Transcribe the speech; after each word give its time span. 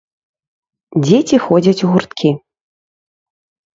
Дзеці 1.05 1.37
ходзяць 1.45 1.77
у 1.89 1.93
гурткі. 1.93 2.29